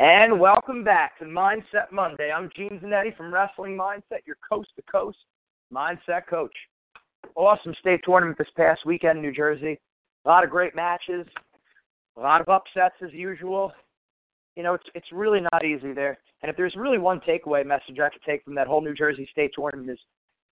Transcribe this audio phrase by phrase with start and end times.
[0.00, 2.30] And welcome back to Mindset Monday.
[2.30, 5.18] I'm Gene Zanetti from Wrestling Mindset, your coast to coast
[5.74, 6.54] mindset coach.
[7.34, 9.76] Awesome state tournament this past weekend in New Jersey.
[10.24, 11.26] A lot of great matches,
[12.16, 13.72] a lot of upsets as usual.
[14.54, 16.16] You know, it's it's really not easy there.
[16.42, 19.28] And if there's really one takeaway message I could take from that whole New Jersey
[19.32, 19.98] state tournament is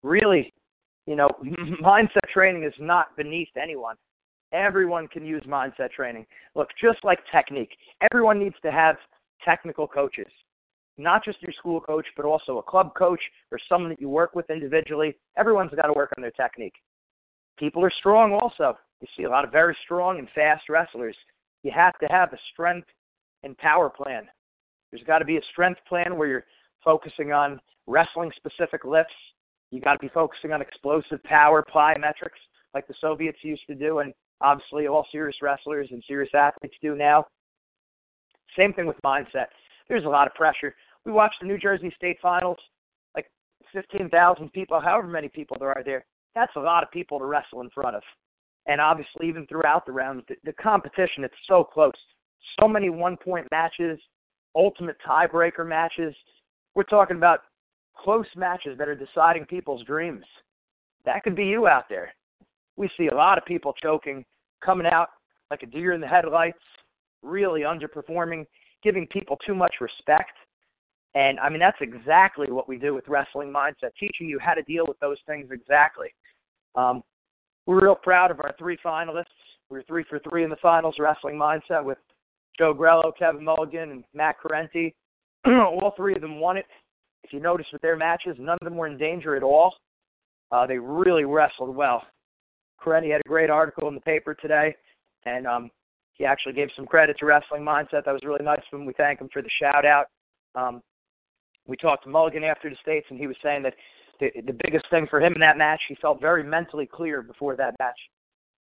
[0.01, 0.51] really,
[1.05, 1.29] you know,
[1.83, 3.95] mindset training is not beneath anyone.
[4.53, 6.25] Everyone can use mindset training.
[6.55, 7.77] Look, just like technique,
[8.11, 8.95] everyone needs to have
[9.43, 10.31] technical coaches,
[10.97, 13.19] not just your school coach, but also a club coach
[13.51, 15.15] or someone that you work with individually.
[15.37, 16.75] Everyone's got to work on their technique.
[17.57, 18.77] People are strong also.
[19.01, 21.15] You see a lot of very strong and fast wrestlers.
[21.63, 22.87] You have to have a strength
[23.43, 24.27] and power plan.
[24.91, 26.45] There's got to be a strength plan where you're
[26.83, 29.13] focusing on wrestling specific lifts.
[29.71, 32.39] You got to be focusing on explosive power plyometrics
[32.73, 36.95] like the Soviets used to do, and obviously all serious wrestlers and serious athletes do
[36.95, 37.25] now.
[38.57, 39.47] Same thing with mindset.
[39.87, 40.75] There's a lot of pressure.
[41.05, 42.57] We watched the New Jersey State Finals,
[43.15, 43.29] like
[43.73, 46.05] 15,000 people, however many people there are there.
[46.33, 48.03] That's a lot of people to wrestle in front of.
[48.67, 51.93] And obviously, even throughout the round, the, the competition, it's so close.
[52.59, 53.99] So many one point matches,
[54.55, 56.15] ultimate tiebreaker matches.
[56.73, 57.41] We're talking about
[57.95, 60.25] close matches that are deciding people's dreams.
[61.05, 62.13] That could be you out there.
[62.75, 64.25] We see a lot of people choking,
[64.63, 65.09] coming out
[65.51, 66.57] like a deer in the headlights,
[67.25, 68.45] really underperforming,
[68.83, 70.31] giving people too much respect.
[71.15, 74.61] And I mean, that's exactly what we do with wrestling mindset, teaching you how to
[74.63, 76.13] deal with those things exactly.
[76.75, 77.03] Um,
[77.65, 79.25] we're real proud of our three finalists.
[79.69, 81.97] We were three for three in the finals, wrestling mindset with
[82.57, 84.93] Joe Grello, Kevin Mulligan, and Matt Correnti.
[85.47, 86.65] all three of them won it.
[87.23, 89.73] If you notice with their matches, none of them were in danger at all.
[90.51, 92.03] Uh, they really wrestled well.
[92.79, 94.75] Correnti had a great article in the paper today,
[95.25, 95.71] and um,
[96.15, 98.05] he actually gave some credit to Wrestling Mindset.
[98.05, 98.85] That was really nice of him.
[98.85, 100.07] We thank him for the shout out.
[100.55, 100.81] Um,
[101.67, 103.73] we talked to Mulligan after the States, and he was saying that
[104.19, 107.55] the, the biggest thing for him in that match, he felt very mentally clear before
[107.57, 107.99] that match,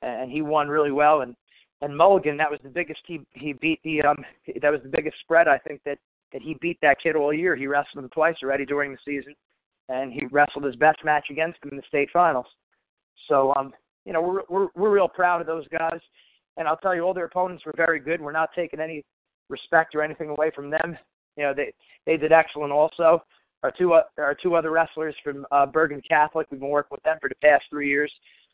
[0.01, 1.21] and he won really well.
[1.21, 1.35] And
[1.81, 4.17] and Mulligan, that was the biggest he he beat the um
[4.61, 5.99] that was the biggest spread I think that
[6.33, 7.55] that he beat that kid all year.
[7.55, 9.35] He wrestled him twice already during the season,
[9.89, 12.47] and he wrestled his best match against him in the state finals.
[13.27, 13.73] So um
[14.05, 15.99] you know we're we're we're real proud of those guys.
[16.57, 18.21] And I'll tell you, all their opponents were very good.
[18.21, 19.03] We're not taking any
[19.49, 20.97] respect or anything away from them.
[21.37, 21.73] You know, they
[22.05, 22.71] they did excellent.
[22.71, 23.21] Also,
[23.63, 27.03] our two uh, our two other wrestlers from uh, Bergen Catholic, we've been working with
[27.03, 28.11] them for the past three years.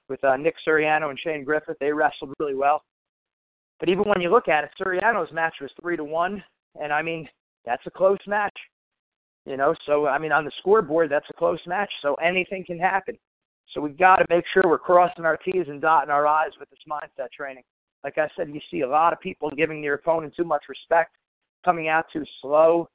[0.09, 2.83] With uh, Nick Suriano and Shane Griffith, they wrestled really well.
[3.79, 6.43] But even when you look at it, Suriano's match was three to one,
[6.81, 7.27] and I mean
[7.65, 8.55] that's a close match.
[9.45, 12.79] You know, so I mean on the scoreboard that's a close match, so anything can
[12.79, 13.17] happen.
[13.73, 16.69] So we've got to make sure we're crossing our T's and dotting our I's with
[16.69, 17.63] this mindset training.
[18.03, 21.15] Like I said, you see a lot of people giving their opponent too much respect,
[21.63, 22.89] coming out too slow,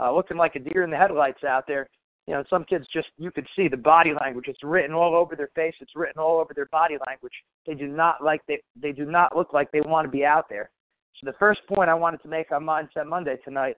[0.00, 1.88] uh, looking like a deer in the headlights out there.
[2.26, 4.46] You know, some kids just you could see the body language.
[4.48, 5.74] It's written all over their face.
[5.80, 7.32] It's written all over their body language.
[7.66, 10.48] They do not like they they do not look like they want to be out
[10.48, 10.70] there.
[11.18, 13.76] So the first point I wanted to make on Mindset Monday tonight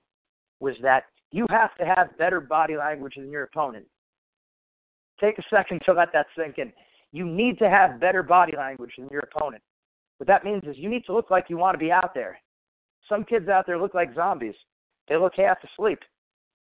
[0.60, 3.86] was that you have to have better body language than your opponent.
[5.20, 6.72] Take a second to let that sink in.
[7.12, 9.62] You need to have better body language than your opponent.
[10.22, 12.38] What that means is you need to look like you want to be out there.
[13.08, 14.54] Some kids out there look like zombies.
[15.08, 15.98] They look half asleep.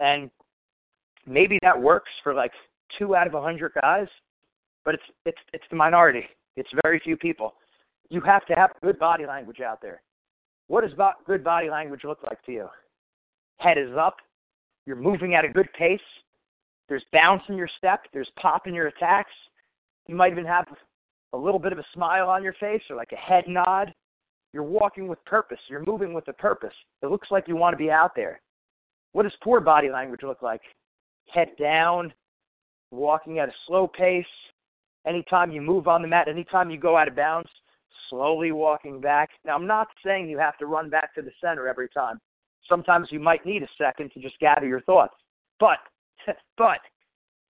[0.01, 0.31] And
[1.27, 2.53] maybe that works for like
[2.99, 4.07] two out of a hundred guys,
[4.85, 6.25] but it's it's it's the minority.
[6.57, 7.55] It's very few people.
[8.11, 10.03] You have to have good body language out there.
[10.67, 10.93] What does
[11.27, 12.69] good body language look like to you?
[13.57, 14.17] Head is up.
[14.85, 16.01] You're moving at a good pace.
[16.91, 18.03] There's bounce in your step.
[18.13, 19.33] There's pop in your attacks.
[20.07, 20.67] You might even have
[21.33, 23.93] a little bit of a smile on your face or like a head nod.
[24.53, 25.59] You're walking with purpose.
[25.69, 26.73] You're moving with a purpose.
[27.03, 28.41] It looks like you want to be out there.
[29.13, 30.63] What does poor body language look like?
[31.33, 32.13] Head down,
[32.91, 34.25] walking at a slow pace.
[35.07, 37.49] Anytime you move on the mat, anytime you go out of bounds,
[38.09, 39.31] slowly walking back.
[39.45, 42.19] Now, I'm not saying you have to run back to the center every time.
[42.69, 45.15] Sometimes you might need a second to just gather your thoughts.
[45.61, 45.79] But,
[46.59, 46.81] but,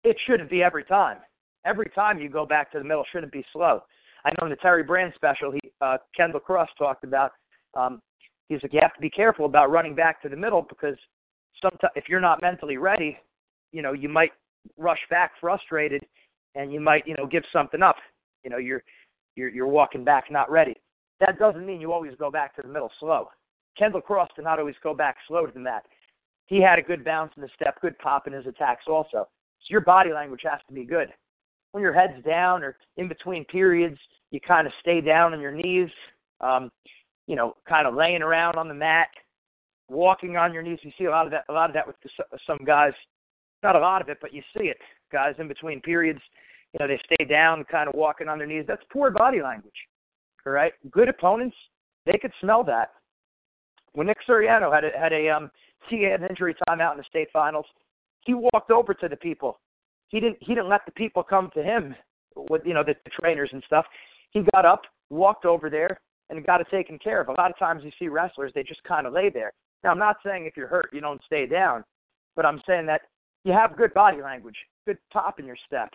[0.03, 1.17] it shouldn't be every time.
[1.65, 3.81] Every time you go back to the middle shouldn't be slow.
[4.23, 7.31] I know in the Terry Brand special, he uh, Kendall Cross talked about.
[7.73, 8.01] Um,
[8.49, 10.95] he's like, you have to be careful about running back to the middle because
[11.61, 13.17] sometimes if you're not mentally ready,
[13.71, 14.31] you know, you might
[14.77, 16.03] rush back frustrated,
[16.55, 17.97] and you might, you know, give something up.
[18.43, 18.83] You know, you're
[19.35, 20.75] you're you're walking back not ready.
[21.19, 23.29] That doesn't mean you always go back to the middle slow.
[23.77, 25.83] Kendall Cross did not always go back slower than that.
[26.47, 29.27] He had a good bounce in the step, good pop in his attacks also.
[29.61, 31.09] So your body language has to be good.
[31.75, 33.97] When your head's down or in between periods,
[34.31, 35.89] you kind of stay down on your knees,
[36.39, 36.71] um,
[37.27, 39.09] you know, kind of laying around on the mat,
[39.89, 40.79] walking on your knees.
[40.83, 41.43] You see a lot of that.
[41.49, 41.97] A lot of that with
[42.47, 42.93] some guys.
[43.61, 44.77] Not a lot of it, but you see it.
[45.11, 46.21] Guys in between periods,
[46.71, 48.63] you know, they stay down, kind of walking on their knees.
[48.65, 49.75] That's poor body language.
[50.47, 50.71] All right.
[50.91, 51.57] Good opponents,
[52.05, 52.93] they could smell that.
[53.95, 55.51] When Nick Suriano had a, had a um,
[55.89, 57.65] he had an injury timeout in the state finals,
[58.21, 59.59] he walked over to the people.
[60.09, 61.95] He didn't he didn't let the people come to him
[62.35, 63.85] with you know the, the trainers and stuff.
[64.31, 65.99] He got up, walked over there,
[66.29, 67.29] and got it taken care of.
[67.29, 69.53] A lot of times you see wrestlers they just kind of lay there.
[69.83, 71.83] Now I'm not saying if you're hurt you don't stay down,
[72.35, 73.01] but I'm saying that
[73.43, 75.89] you have good body language, good pop in your step.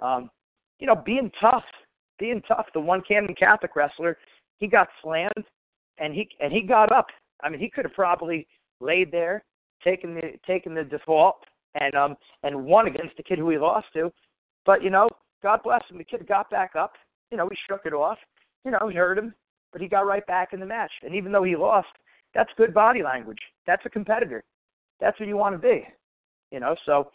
[0.00, 0.30] Um,
[0.78, 1.64] you know, being tough,
[2.18, 2.66] being tough.
[2.74, 4.18] The one Camden Catholic wrestler,
[4.58, 5.44] he got slammed,
[5.98, 7.06] and he and he got up.
[7.42, 8.46] I mean, he could have probably
[8.80, 9.44] laid there,
[9.82, 11.36] taken the taken the default,
[11.74, 14.12] and um and won against the kid who he lost to.
[14.66, 15.08] But you know,
[15.42, 15.98] God bless him.
[15.98, 16.92] The kid got back up.
[17.30, 18.18] You know, he shook it off.
[18.64, 19.34] You know, he hurt him,
[19.72, 20.92] but he got right back in the match.
[21.02, 21.88] And even though he lost,
[22.34, 23.38] that's good body language.
[23.66, 24.44] That's a competitor.
[25.00, 25.86] That's what you want to be.
[26.50, 27.10] You know, so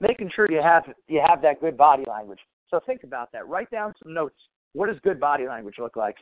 [0.00, 2.40] making sure you have you have that good body language.
[2.70, 3.48] So think about that.
[3.48, 4.36] Write down some notes.
[4.72, 6.16] What does good body language look like?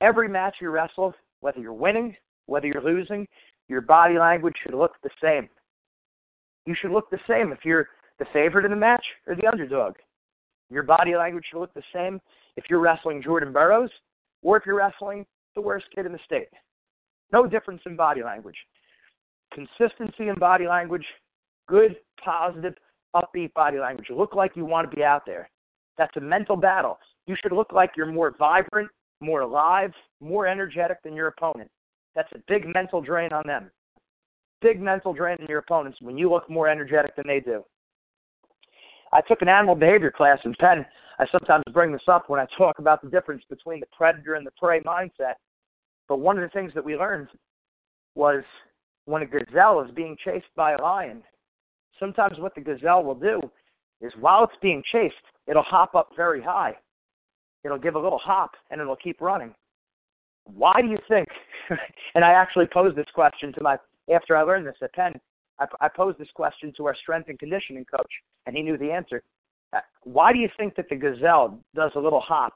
[0.00, 2.16] Every match you wrestle, whether you're winning,
[2.46, 3.26] whether you're losing,
[3.68, 5.48] your body language should look the same.
[6.68, 7.88] You should look the same if you're
[8.18, 9.94] the favorite in the match or the underdog.
[10.68, 12.20] Your body language should look the same
[12.58, 13.90] if you're wrestling Jordan Burroughs
[14.42, 15.24] or if you're wrestling
[15.54, 16.50] the worst kid in the state.
[17.32, 18.58] No difference in body language.
[19.54, 21.06] Consistency in body language,
[21.68, 22.74] good, positive,
[23.16, 24.08] upbeat body language.
[24.10, 25.48] Look like you want to be out there.
[25.96, 26.98] That's a mental battle.
[27.26, 31.70] You should look like you're more vibrant, more alive, more energetic than your opponent.
[32.14, 33.70] That's a big mental drain on them.
[34.60, 37.64] Big mental drain on your opponents when you look more energetic than they do.
[39.12, 40.84] I took an animal behavior class in Penn.
[41.18, 44.46] I sometimes bring this up when I talk about the difference between the predator and
[44.46, 45.34] the prey mindset.
[46.08, 47.28] But one of the things that we learned
[48.14, 48.42] was
[49.04, 51.22] when a gazelle is being chased by a lion,
[51.98, 53.40] sometimes what the gazelle will do
[54.00, 55.14] is while it's being chased,
[55.46, 56.76] it'll hop up very high.
[57.64, 59.54] It'll give a little hop and it'll keep running.
[60.44, 61.28] Why do you think?
[62.14, 63.76] and I actually posed this question to my
[64.12, 65.14] after I learned this at Penn.
[65.58, 68.12] I, I posed this question to our strength and conditioning coach,
[68.46, 69.22] and he knew the answer.
[69.72, 72.54] Uh, why do you think that the gazelle does a little hop?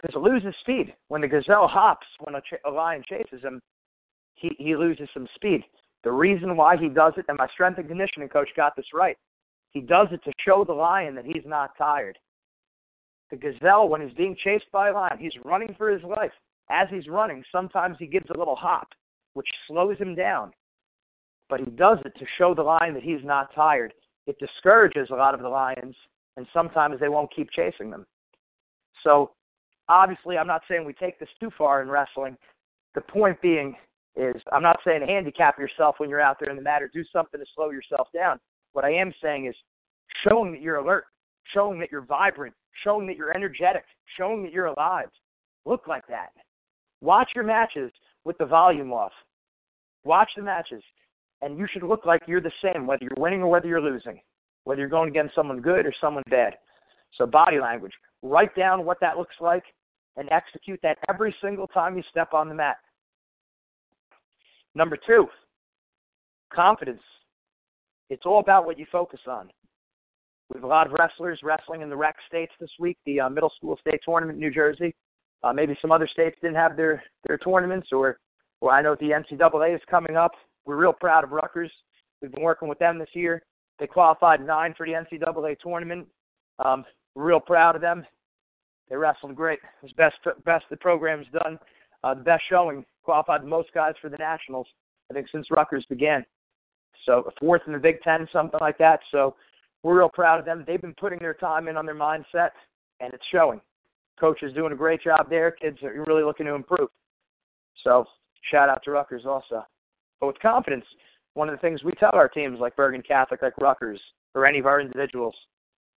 [0.00, 0.94] Because it loses speed.
[1.08, 3.60] When the gazelle hops, when a, ch- a lion chases him,
[4.34, 5.62] he, he loses some speed.
[6.02, 9.16] The reason why he does it, and my strength and conditioning coach got this right,
[9.70, 12.18] he does it to show the lion that he's not tired.
[13.30, 16.32] The gazelle, when he's being chased by a lion, he's running for his life.
[16.70, 18.88] As he's running, sometimes he gives a little hop,
[19.34, 20.52] which slows him down.
[21.50, 23.92] But he does it to show the lion that he's not tired.
[24.26, 25.96] It discourages a lot of the lions,
[26.36, 28.06] and sometimes they won't keep chasing them.
[29.02, 29.32] So,
[29.88, 32.36] obviously, I'm not saying we take this too far in wrestling.
[32.94, 33.74] The point being,
[34.16, 37.04] is I'm not saying handicap yourself when you're out there in the mat or do
[37.12, 38.38] something to slow yourself down.
[38.72, 39.54] What I am saying is
[40.28, 41.04] showing that you're alert,
[41.52, 42.54] showing that you're vibrant,
[42.84, 43.84] showing that you're energetic,
[44.16, 45.08] showing that you're alive.
[45.64, 46.30] Look like that.
[47.00, 47.90] Watch your matches
[48.24, 49.12] with the volume off.
[50.04, 50.82] Watch the matches,
[51.42, 54.20] and you should look like you're the same, whether you're winning or whether you're losing,
[54.64, 56.54] whether you're going against someone good or someone bad.
[57.16, 57.92] So, body language.
[58.22, 59.64] Write down what that looks like
[60.16, 62.76] and execute that every single time you step on the mat.
[64.74, 65.26] Number two,
[66.52, 67.00] confidence.
[68.10, 69.50] It's all about what you focus on.
[70.52, 73.30] We have a lot of wrestlers wrestling in the rec states this week, the uh,
[73.30, 74.94] middle school state tournament in New Jersey.
[75.42, 78.18] Uh, maybe some other states didn't have their, their tournaments, or,
[78.60, 80.32] or I know the NCAA is coming up.
[80.66, 81.72] We're real proud of Rutgers.
[82.20, 83.42] We've been working with them this year.
[83.78, 86.06] They qualified nine for the NCAA tournament.
[86.64, 88.04] Um, we're real proud of them.
[88.88, 89.60] They wrestled great.
[89.82, 91.58] It was best best the program's done.
[92.02, 94.66] Uh, the best showing qualified the most guys for the nationals.
[95.10, 96.24] I think since Rutgers began.
[97.06, 99.00] So fourth in the Big Ten, something like that.
[99.10, 99.36] So
[99.82, 100.64] we're real proud of them.
[100.66, 102.50] They've been putting their time in on their mindset,
[103.00, 103.60] and it's showing.
[104.18, 105.50] Coach is doing a great job there.
[105.50, 106.90] Kids are really looking to improve.
[107.82, 108.04] So
[108.50, 109.64] shout out to Rutgers also.
[110.20, 110.84] But with confidence,
[111.34, 114.00] one of the things we tell our teams like Bergen Catholic, like Rutgers,
[114.34, 115.34] or any of our individuals,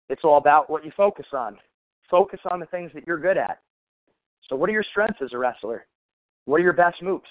[0.08, 1.58] it's all about what you focus on.
[2.10, 3.60] Focus on the things that you're good at.
[4.48, 5.86] So what are your strengths as a wrestler?
[6.44, 7.24] What are your best moves?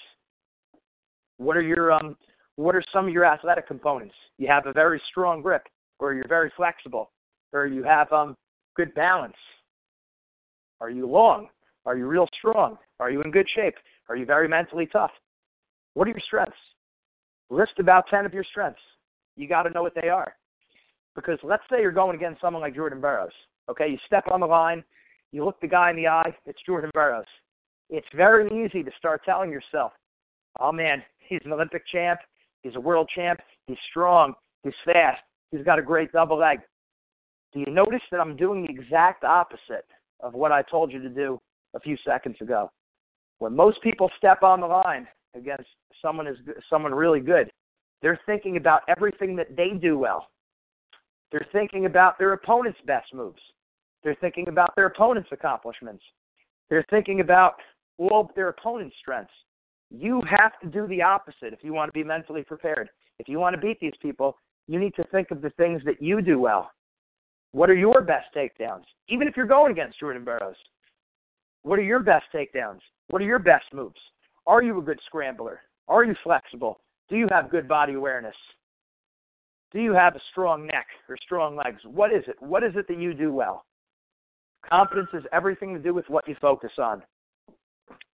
[1.38, 2.16] What are your um
[2.56, 4.14] what are some of your athletic components?
[4.38, 5.62] You have a very strong grip
[6.02, 7.10] or you're very flexible,
[7.52, 8.36] or you have um,
[8.76, 9.36] good balance?
[10.80, 11.48] Are you long?
[11.86, 12.76] Are you real strong?
[12.98, 13.74] Are you in good shape?
[14.08, 15.12] Are you very mentally tough?
[15.94, 16.56] What are your strengths?
[17.50, 18.80] List about 10 of your strengths.
[19.36, 20.34] You got to know what they are.
[21.14, 23.32] Because let's say you're going against someone like Jordan Burroughs.
[23.70, 24.82] Okay, you step on the line,
[25.30, 27.26] you look the guy in the eye, it's Jordan Burroughs.
[27.90, 29.92] It's very easy to start telling yourself,
[30.60, 32.18] oh man, he's an Olympic champ,
[32.62, 34.34] he's a world champ, he's strong,
[34.64, 35.20] he's fast,
[35.52, 36.60] He's got a great double leg.
[37.52, 39.86] Do you notice that I'm doing the exact opposite
[40.20, 41.40] of what I told you to do
[41.74, 42.70] a few seconds ago?
[43.38, 45.68] When most people step on the line against
[46.00, 46.36] someone is
[46.68, 47.50] someone really good,
[48.00, 50.28] they're thinking about everything that they do well.
[51.30, 53.40] They're thinking about their opponent's best moves.
[54.02, 56.02] They're thinking about their opponent's accomplishments.
[56.68, 57.54] They're thinking about
[57.98, 59.32] all their opponent's strengths.
[59.90, 62.88] You have to do the opposite if you want to be mentally prepared.
[63.18, 64.36] If you want to beat these people,
[64.66, 66.70] you need to think of the things that you do well.
[67.52, 68.84] What are your best takedowns?
[69.08, 70.56] Even if you're going against Jordan Burroughs,
[71.62, 72.80] what are your best takedowns?
[73.08, 74.00] What are your best moves?
[74.46, 75.60] Are you a good scrambler?
[75.88, 76.80] Are you flexible?
[77.08, 78.34] Do you have good body awareness?
[79.72, 81.80] Do you have a strong neck or strong legs?
[81.84, 82.36] What is it?
[82.40, 83.64] What is it that you do well?
[84.68, 87.02] Confidence has everything to do with what you focus on.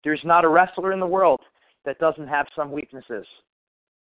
[0.03, 1.41] There's not a wrestler in the world
[1.85, 3.27] that doesn't have some weaknesses.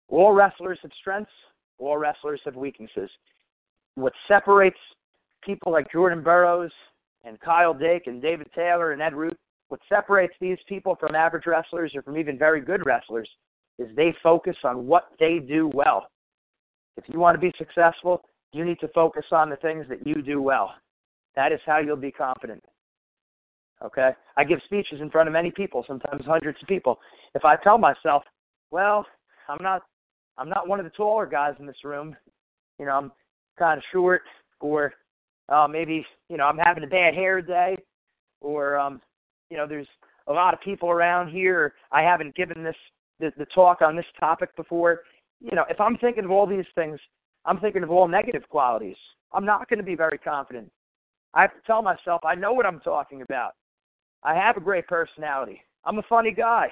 [0.07, 1.31] All wrestlers have strengths,
[1.77, 3.09] all wrestlers have weaknesses.
[3.95, 4.77] What separates
[5.43, 6.71] people like Jordan Burroughs
[7.23, 9.37] and Kyle Dake and David Taylor and Ed Ruth,
[9.69, 13.29] what separates these people from average wrestlers or from even very good wrestlers
[13.79, 16.07] is they focus on what they do well.
[16.97, 18.21] If you want to be successful,
[18.53, 20.73] you need to focus on the things that you do well.
[21.35, 22.63] That is how you'll be confident.
[23.83, 24.11] Okay?
[24.37, 26.99] I give speeches in front of many people, sometimes hundreds of people.
[27.33, 28.23] If I tell myself,
[28.71, 29.05] well,
[29.49, 29.81] I'm not
[30.37, 32.15] I'm not one of the taller guys in this room.
[32.79, 33.11] You know, I'm
[33.57, 34.21] kind of short,
[34.59, 34.93] or
[35.49, 37.77] uh, maybe you know I'm having a bad hair day,
[38.41, 39.01] or um,
[39.49, 39.87] you know there's
[40.27, 41.73] a lot of people around here.
[41.91, 42.75] I haven't given this
[43.19, 45.01] the, the talk on this topic before.
[45.41, 46.99] You know, if I'm thinking of all these things,
[47.45, 48.97] I'm thinking of all negative qualities.
[49.33, 50.71] I'm not going to be very confident.
[51.33, 53.51] I have to tell myself I know what I'm talking about.
[54.23, 55.61] I have a great personality.
[55.83, 56.67] I'm a funny guy.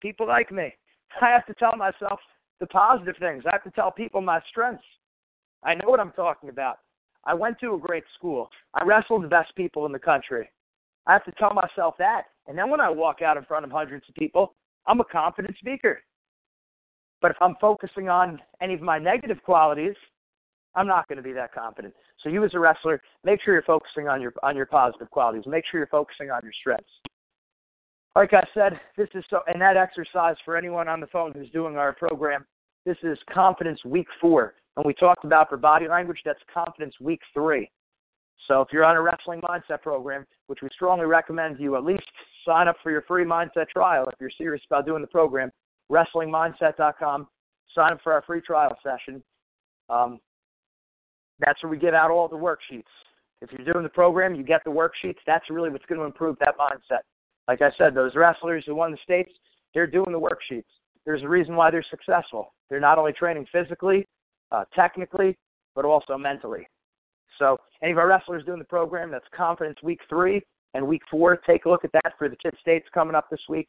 [0.00, 0.74] People like me.
[1.20, 2.18] I have to tell myself
[2.60, 3.44] the positive things.
[3.46, 4.84] I have to tell people my strengths.
[5.62, 6.78] I know what I'm talking about.
[7.24, 8.48] I went to a great school.
[8.74, 10.48] I wrestled the best people in the country.
[11.08, 12.24] I have to tell myself that.
[12.46, 14.54] And then when I walk out in front of hundreds of people,
[14.86, 16.00] I'm a confident speaker.
[17.20, 19.96] But if I'm focusing on any of my negative qualities,
[20.76, 21.94] I'm not going to be that confident.
[22.22, 25.42] So you as a wrestler, make sure you're focusing on your on your positive qualities.
[25.46, 26.92] Make sure you're focusing on your strengths
[28.18, 31.50] like I said, this is so, and that exercise for anyone on the phone who's
[31.50, 32.44] doing our program,
[32.84, 34.54] this is confidence week four.
[34.76, 37.70] And we talked about for body language, that's confidence week three.
[38.46, 42.04] So if you're on a wrestling mindset program, which we strongly recommend you at least
[42.46, 45.50] sign up for your free mindset trial if you're serious about doing the program,
[45.90, 47.26] wrestlingmindset.com.
[47.74, 49.22] Sign up for our free trial session.
[49.90, 50.18] Um,
[51.40, 52.82] that's where we give out all the worksheets.
[53.40, 55.18] If you're doing the program, you get the worksheets.
[55.26, 57.00] That's really what's going to improve that mindset.
[57.46, 59.30] Like I said, those wrestlers who won the states,
[59.74, 60.64] they're doing the worksheets.
[61.04, 62.52] There's a reason why they're successful.
[62.68, 64.06] They're not only training physically,
[64.50, 65.38] uh, technically,
[65.74, 66.66] but also mentally.
[67.38, 70.40] So, any of our wrestlers doing the program, that's Confidence Week 3
[70.74, 71.36] and Week 4.
[71.46, 73.68] Take a look at that for the Kid States coming up this week,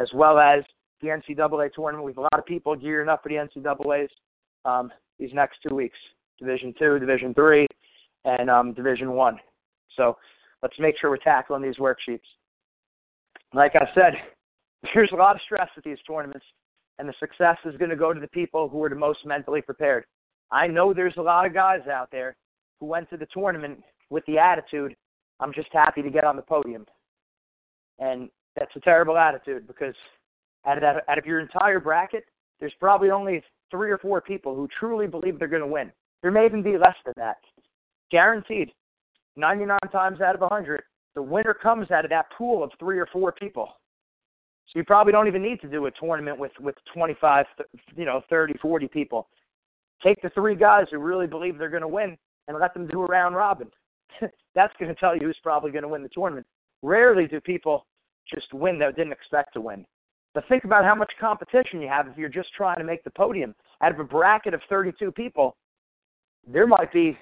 [0.00, 0.64] as well as
[1.00, 2.04] the NCAA tournament.
[2.04, 4.08] We have a lot of people gearing up for the NCAAs
[4.64, 5.98] um, these next two weeks
[6.38, 7.66] Division 2, Division 3,
[8.24, 9.38] and um, Division 1.
[9.96, 10.16] So,
[10.62, 12.20] let's make sure we're tackling these worksheets.
[13.52, 14.14] Like I said,
[14.94, 16.44] there's a lot of stress at these tournaments,
[16.98, 19.62] and the success is going to go to the people who are the most mentally
[19.62, 20.04] prepared.
[20.50, 22.36] I know there's a lot of guys out there
[22.80, 24.94] who went to the tournament with the attitude,
[25.40, 26.86] I'm just happy to get on the podium.
[27.98, 29.94] And that's a terrible attitude because
[30.66, 32.24] out of, that, out of your entire bracket,
[32.60, 35.90] there's probably only three or four people who truly believe they're going to win.
[36.22, 37.36] There may even be less than that.
[38.10, 38.70] Guaranteed.
[39.36, 40.82] 99 times out of 100,
[41.14, 43.68] the winner comes out of that pool of three or four people.
[44.66, 47.46] So you probably don't even need to do a tournament with with 25,
[47.96, 49.28] you know, 30, 40 people.
[50.02, 52.16] Take the three guys who really believe they're going to win
[52.48, 53.68] and let them do a round robin.
[54.54, 56.46] That's going to tell you who's probably going to win the tournament.
[56.82, 57.86] Rarely do people
[58.32, 59.84] just win that didn't expect to win.
[60.34, 63.10] But think about how much competition you have if you're just trying to make the
[63.10, 63.54] podium.
[63.82, 65.56] Out of a bracket of 32 people,
[66.46, 67.16] there might be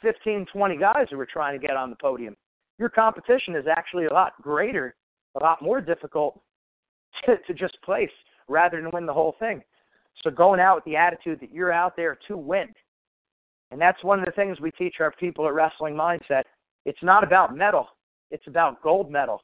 [0.00, 2.36] 15, 20 guys who are trying to get on the podium.
[2.78, 4.94] Your competition is actually a lot greater,
[5.40, 6.40] a lot more difficult
[7.26, 8.10] to, to just place
[8.48, 9.62] rather than win the whole thing.
[10.22, 12.68] So going out with the attitude that you're out there to win.
[13.72, 16.42] And that's one of the things we teach our people at Wrestling Mindset.
[16.84, 17.88] It's not about medal,
[18.30, 19.42] it's about gold medal.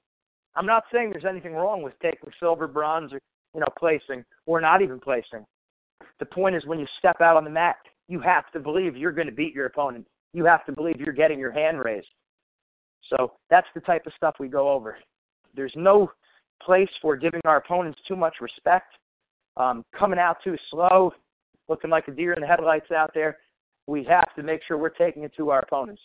[0.55, 3.21] I'm not saying there's anything wrong with taking silver, bronze, or
[3.55, 5.47] you know, placing, or not even placing.
[6.21, 9.13] The point is when you step out on the mat, you have to believe you're
[9.13, 10.07] going to beat your opponent.
[10.35, 12.09] You have to believe you're getting your hand raised.
[13.09, 14.99] So that's the type of stuff we go over.
[15.55, 16.11] There's no
[16.63, 18.93] place for giving our opponents too much respect,
[19.57, 21.13] um, coming out too slow,
[21.69, 23.39] looking like a deer in the headlights out there.
[23.89, 26.03] We have to make sure we're taking it to our opponents.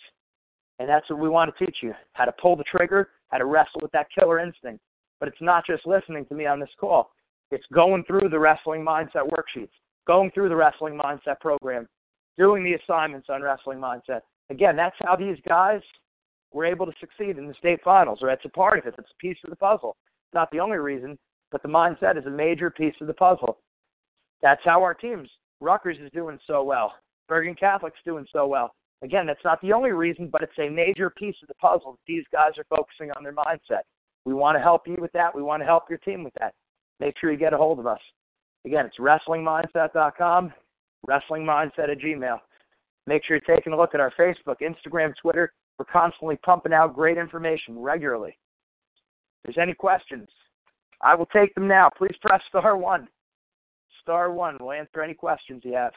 [0.79, 3.45] And that's what we want to teach you how to pull the trigger, how to
[3.45, 4.81] wrestle with that killer instinct.
[5.19, 7.11] But it's not just listening to me on this call,
[7.51, 9.69] it's going through the wrestling mindset worksheets,
[10.07, 11.87] going through the wrestling mindset program,
[12.37, 14.22] doing the assignments on wrestling mindset.
[14.50, 15.81] Again, that's how these guys
[16.51, 18.96] were able to succeed in the state finals, or it's a part of it.
[18.98, 19.96] It's a piece of the puzzle
[20.33, 21.17] not the only reason,
[21.51, 23.59] but the mindset is a major piece of the puzzle.
[24.41, 26.93] That's how our teams, Rutgers is doing so well.
[27.27, 28.74] Bergen Catholic's doing so well.
[29.01, 32.00] Again, that's not the only reason, but it's a major piece of the puzzle.
[32.07, 33.81] These guys are focusing on their mindset.
[34.25, 35.36] We want to help you with that.
[35.36, 36.53] We want to help your team with that.
[37.00, 38.00] Make sure you get a hold of us.
[38.66, 40.53] Again, it's wrestlingmindset.com,
[41.07, 42.40] wrestlingmindset at gmail.
[43.05, 45.51] Make sure you're taking a look at our Facebook, Instagram, Twitter.
[45.77, 48.38] We're constantly pumping out great information regularly
[49.44, 50.29] If there's any questions,
[51.01, 51.90] I will take them now.
[51.98, 53.09] Please press star one.
[54.01, 54.57] Star one.
[54.59, 55.92] We'll answer any questions you have.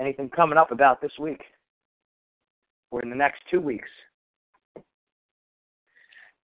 [0.00, 1.42] Anything coming up about this week
[2.90, 3.88] or in the next two weeks?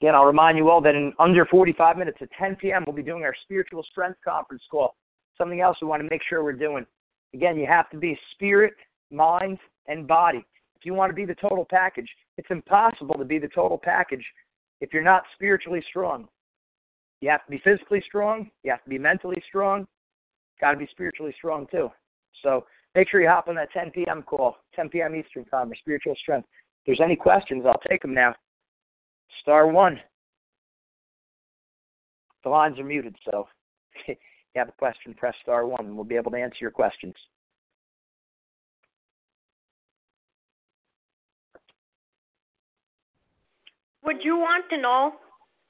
[0.00, 3.02] Again, I'll remind you all that in under 45 minutes at 10 p.m., we'll be
[3.02, 4.94] doing our spiritual strength conference call.
[5.36, 6.86] Something else we want to make sure we're doing.
[7.34, 8.74] Again, you have to be spirit
[9.10, 10.44] mind, and body.
[10.76, 12.08] If you want to be the total package,
[12.38, 14.24] it's impossible to be the total package
[14.80, 16.28] if you're not spiritually strong.
[17.20, 19.86] You have to be physically strong, you have to be mentally strong,
[20.60, 21.90] got to be spiritually strong too.
[22.42, 24.22] So make sure you hop on that 10 p.m.
[24.22, 25.14] call, 10 p.m.
[25.14, 26.48] Eastern Time, or spiritual strength.
[26.84, 28.34] If there's any questions, I'll take them now.
[29.42, 30.00] Star one.
[32.42, 33.46] The lines are muted, so
[34.06, 34.18] if
[34.54, 37.14] you have a question, press star one, and we'll be able to answer your questions.
[44.02, 45.12] Would you want to know,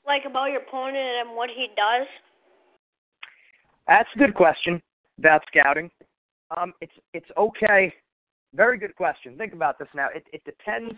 [0.07, 2.07] like, about your opponent and what he does?
[3.89, 4.81] That's a good question
[5.19, 5.91] about scouting.
[6.57, 7.93] Um, it's it's okay.
[8.55, 9.37] Very good question.
[9.37, 10.09] Think about this now.
[10.15, 10.95] It it depends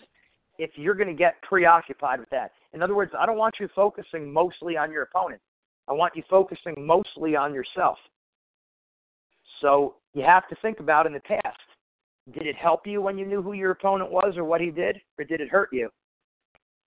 [0.59, 2.53] if you're going to get preoccupied with that.
[2.73, 5.41] In other words, I don't want you focusing mostly on your opponent.
[5.89, 7.99] I want you focusing mostly on yourself.
[9.61, 11.59] So you have to think about in the past.
[12.33, 15.01] Did it help you when you knew who your opponent was or what he did,
[15.19, 15.91] or did it hurt you?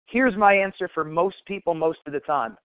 [0.08, 2.58] Here's my answer for most people most of the time.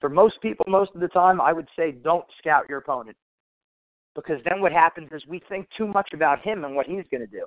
[0.00, 3.16] For most people most of the time, I would say don't scout your opponent.
[4.16, 7.20] Because then what happens is we think too much about him and what he's going
[7.20, 7.44] to do.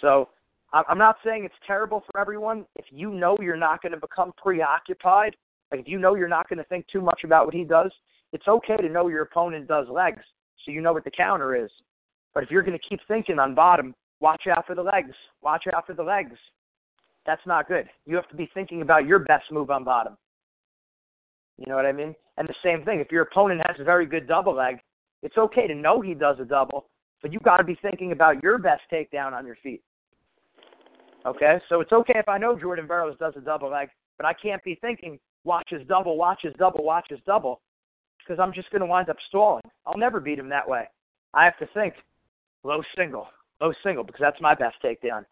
[0.00, 0.28] So
[0.72, 2.64] I'm not saying it's terrible for everyone.
[2.76, 5.34] If you know you're not going to become preoccupied,
[5.70, 7.90] like if you know you're not going to think too much about what he does,
[8.32, 10.22] it's okay to know your opponent does legs
[10.64, 11.70] so you know what the counter is.
[12.34, 15.14] But if you're going to keep thinking on bottom, watch out for the legs.
[15.42, 16.36] Watch out for the legs.
[17.26, 17.86] That's not good.
[18.06, 20.16] You have to be thinking about your best move on bottom.
[21.58, 22.14] You know what I mean?
[22.38, 24.78] And the same thing, if your opponent has a very good double leg,
[25.22, 26.86] it's okay to know he does a double,
[27.22, 29.82] but you got to be thinking about your best takedown on your feet.
[31.26, 34.32] Okay, so it's okay if I know Jordan Burroughs does a double leg, but I
[34.32, 37.60] can't be thinking watch his double, watch his double, watch his double,
[38.18, 39.62] because I'm just going to wind up stalling.
[39.86, 40.84] I'll never beat him that way.
[41.34, 41.94] I have to think
[42.62, 43.26] low single,
[43.60, 45.24] low single, because that's my best takedown.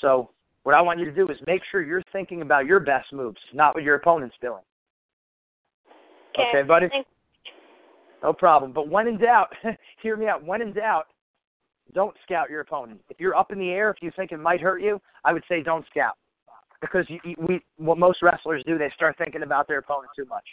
[0.00, 0.30] So
[0.62, 3.38] what I want you to do is make sure you're thinking about your best moves,
[3.52, 4.62] not what your opponent's doing.
[6.38, 6.88] Okay, buddy.
[6.88, 7.08] Thanks.
[8.22, 8.72] No problem.
[8.72, 9.52] But when in doubt,
[10.02, 10.44] hear me out.
[10.44, 11.06] When in doubt,
[11.94, 13.00] don't scout your opponent.
[13.08, 15.44] If you're up in the air, if you think it might hurt you, I would
[15.48, 16.16] say don't scout
[16.80, 20.26] because you, you, we what most wrestlers do, they start thinking about their opponent too
[20.26, 20.44] much.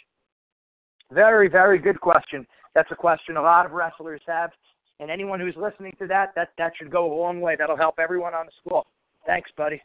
[1.12, 2.46] Very, very good question.
[2.74, 4.50] That's a question a lot of wrestlers have,
[4.98, 7.56] and anyone who's listening to that, that that should go a long way.
[7.56, 8.86] That'll help everyone on the school.
[9.26, 9.80] Thanks, buddy.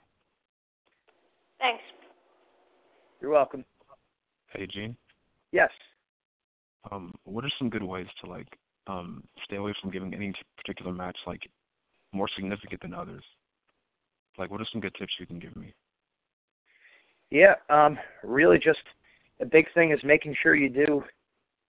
[1.60, 1.84] Thanks.
[3.20, 3.64] You're welcome.
[4.54, 4.96] Hey, Gene.
[5.52, 5.70] Yes.
[6.90, 8.48] Um, what are some good ways to like
[8.88, 11.42] um stay away from giving any particular match like
[12.14, 13.24] more significant than others?
[14.38, 15.74] Like, what are some good tips you can give me?
[17.30, 18.80] Yeah, um, really just
[19.40, 21.04] a big thing is making sure you do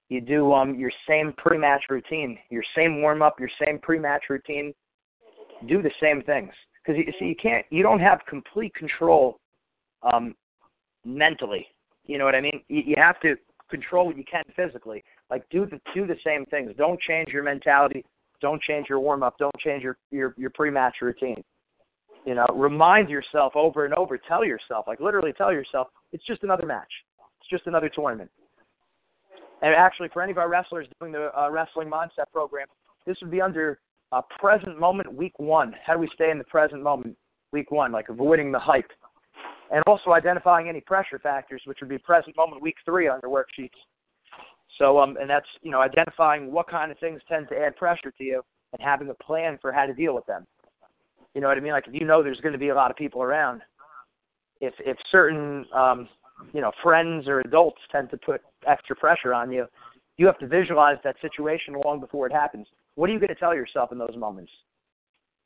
[0.09, 4.73] you do um your same pre-match routine, your same warm up, your same pre-match routine.
[5.69, 6.51] Do the same things
[6.85, 9.39] because you see you can't you don't have complete control
[10.03, 10.35] um
[11.05, 11.67] mentally.
[12.05, 12.63] You know what I mean?
[12.69, 13.37] You, you have to
[13.73, 15.03] control what you can physically.
[15.31, 16.71] Like do the do the same things.
[16.77, 18.05] Don't change your mentality.
[18.41, 19.37] Don't change your warm up.
[19.39, 21.43] Don't change your your your pre-match routine.
[22.25, 24.17] You know, remind yourself over and over.
[24.17, 26.93] Tell yourself, like literally, tell yourself, it's just another match.
[27.41, 28.31] It's just another tournament.
[29.63, 32.67] And actually, for any of our wrestlers doing the uh, wrestling mindset program,
[33.07, 33.81] this would be under
[34.13, 35.75] uh, present moment week one.
[35.85, 37.17] How do we stay in the present moment
[37.53, 37.91] week one?
[37.91, 38.91] Like avoiding the hype,
[39.73, 43.33] and also identifying any pressure factors, which would be present moment week three on your
[43.33, 43.71] worksheets.
[44.79, 48.13] So, um, and that's you know identifying what kind of things tend to add pressure
[48.17, 50.47] to you, and having a plan for how to deal with them.
[51.35, 51.73] You know what I mean?
[51.73, 53.63] Like if you know there's going to be a lot of people around,
[54.61, 56.09] if if certain um,
[56.53, 59.67] you know friends or adults tend to put extra pressure on you,
[60.19, 62.67] you have to visualize that situation long before it happens.
[62.95, 64.53] What are you going to tell yourself in those moments?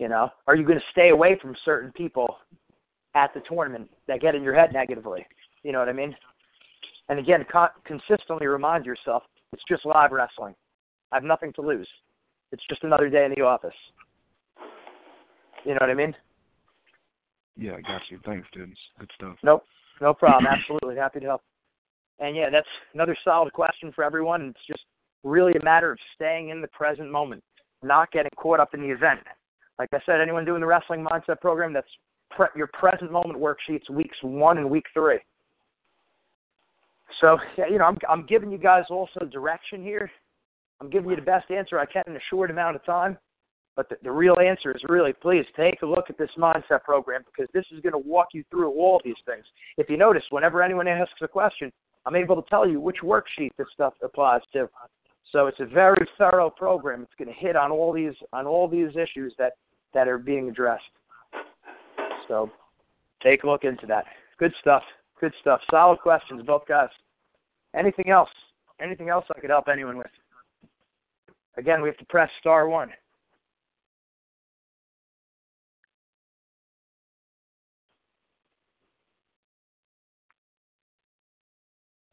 [0.00, 2.36] You know, are you going to stay away from certain people
[3.16, 5.26] at the tournament that get in your head negatively?
[5.62, 6.14] You know what I mean?
[7.08, 10.54] And again, con- consistently remind yourself it's just live wrestling.
[11.10, 11.88] I have nothing to lose.
[12.52, 13.74] It's just another day in the office.
[15.64, 16.14] You know what I mean?
[17.56, 18.20] Yeah, I got you.
[18.24, 18.72] Thanks, dude.
[18.98, 19.36] Good stuff.
[19.42, 19.64] Nope,
[20.00, 20.46] no problem.
[20.50, 21.42] Absolutely happy to help.
[22.18, 24.42] And yeah, that's another solid question for everyone.
[24.42, 24.84] It's just
[25.24, 27.42] really a matter of staying in the present moment,
[27.82, 29.20] not getting caught up in the event.
[29.78, 31.88] Like I said, anyone doing the wrestling mindset program, that's
[32.36, 35.18] pre- your present moment worksheets, weeks one and week three.
[37.20, 40.10] So you know, I'm I'm giving you guys also direction here.
[40.80, 43.16] I'm giving you the best answer I can in a short amount of time.
[43.76, 47.22] But the, the real answer is really, please take a look at this mindset program
[47.26, 49.44] because this is going to walk you through all these things.
[49.76, 51.70] If you notice, whenever anyone asks a question,
[52.06, 54.68] I'm able to tell you which worksheet this stuff applies to.
[55.30, 57.02] So it's a very thorough program.
[57.02, 59.54] It's going to hit on all these on all these issues that
[59.92, 60.84] that are being addressed.
[62.28, 62.50] So
[63.22, 64.04] take a look into that.
[64.38, 64.82] Good stuff.
[65.20, 65.60] Good stuff.
[65.70, 66.90] Solid questions, both guys.
[67.74, 68.30] Anything else?
[68.80, 70.06] Anything else I could help anyone with?
[71.56, 72.90] Again, we have to press star one.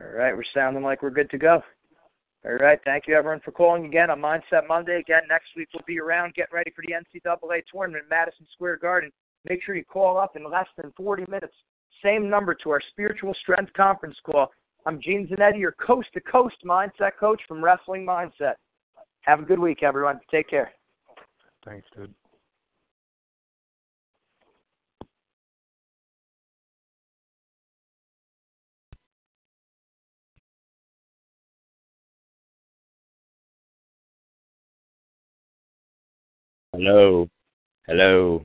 [0.01, 1.61] All right, we're sounding like we're good to go.
[2.45, 4.99] All right, thank you everyone for calling again on Mindset Monday.
[4.99, 9.11] Again, next week we'll be around getting ready for the NCAA tournament Madison Square Garden.
[9.49, 11.53] Make sure you call up in less than 40 minutes.
[12.03, 14.51] Same number to our Spiritual Strength Conference call.
[14.85, 18.55] I'm Gene Zanetti, your coast to coast mindset coach from Wrestling Mindset.
[19.21, 20.19] Have a good week, everyone.
[20.29, 20.71] Take care.
[21.65, 22.13] Thanks, dude.
[36.73, 37.29] Hello.
[37.87, 38.43] Hello.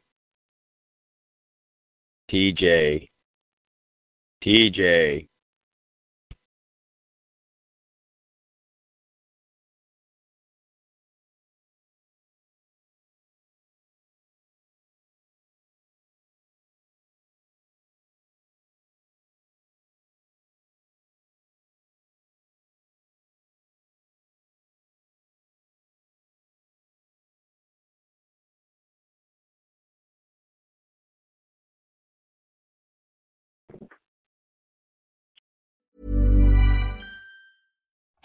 [2.30, 3.08] TJ.
[4.44, 5.28] TJ.